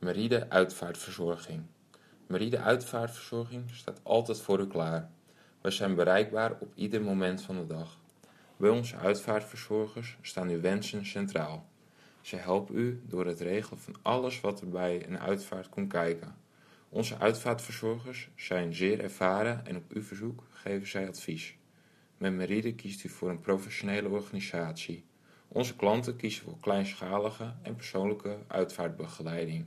[0.00, 1.62] Meride Uitvaartverzorging.
[2.26, 5.10] Meride Uitvaartverzorging staat altijd voor u klaar.
[5.60, 7.98] Wij zijn bereikbaar op ieder moment van de dag.
[8.56, 11.68] Bij onze uitvaartverzorgers staan uw wensen centraal.
[12.20, 16.36] Zij helpen u door het regelen van alles wat er bij een uitvaart komt kijken.
[16.88, 21.56] Onze uitvaartverzorgers zijn zeer ervaren en op uw verzoek geven zij advies.
[22.16, 25.04] Met Meride kiest u voor een professionele organisatie.
[25.48, 29.66] Onze klanten kiezen voor kleinschalige en persoonlijke uitvaartbegeleiding.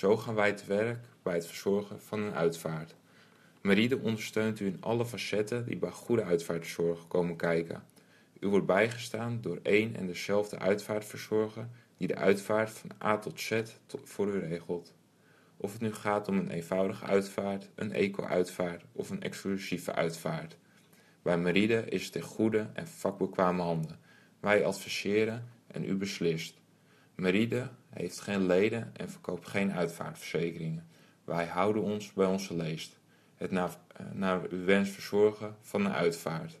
[0.00, 2.94] Zo gaan wij te werk bij het verzorgen van een uitvaart.
[3.60, 7.82] Meride ondersteunt u in alle facetten die bij goede uitvaartzorg komen kijken.
[8.38, 13.62] U wordt bijgestaan door één en dezelfde uitvaartverzorger die de uitvaart van A tot Z
[14.04, 14.94] voor u regelt.
[15.56, 20.56] Of het nu gaat om een eenvoudige uitvaart, een eco-uitvaart of een exclusieve uitvaart.
[21.22, 23.98] Bij Meride is het in goede en vakbekwame handen.
[24.40, 26.59] Wij adviseren en u beslist.
[27.20, 30.86] Meride heeft geen leden en verkoopt geen uitvaartverzekeringen.
[31.24, 32.98] Wij houden ons bij onze leest.
[33.34, 36.58] Het naar, eh, naar uw wens verzorgen van een uitvaart.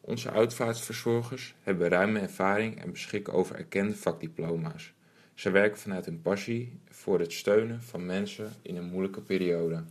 [0.00, 4.92] Onze uitvaartverzorgers hebben ruime ervaring en beschikken over erkende vakdiploma's.
[5.34, 9.84] Ze werken vanuit hun passie voor het steunen van mensen in een moeilijke periode.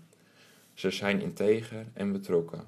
[0.74, 2.68] Ze zijn integer en betrokken.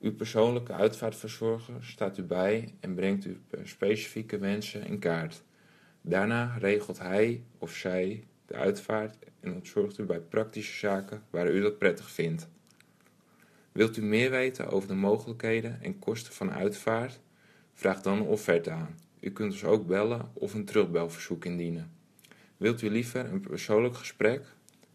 [0.00, 5.42] Uw persoonlijke uitvaartverzorger staat u bij en brengt uw specifieke wensen in kaart.
[6.00, 11.60] Daarna regelt hij of zij de uitvaart en ontzorgt u bij praktische zaken waar u
[11.60, 12.48] dat prettig vindt.
[13.72, 17.20] Wilt u meer weten over de mogelijkheden en kosten van uitvaart?
[17.74, 18.98] Vraag dan een offerte aan.
[19.20, 21.90] U kunt ons ook bellen of een terugbelverzoek indienen.
[22.56, 24.44] Wilt u liever een persoonlijk gesprek?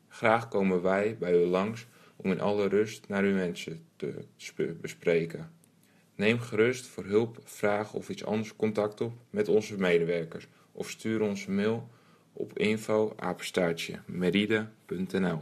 [0.07, 4.25] Graag komen wij bij u langs om in alle rust naar uw wensen te
[4.81, 5.51] bespreken.
[6.15, 11.21] Neem gerust voor hulp, vraag of iets anders contact op met onze medewerkers of stuur
[11.21, 11.87] ons een mail
[12.33, 13.13] op info
[14.05, 15.41] meride.nl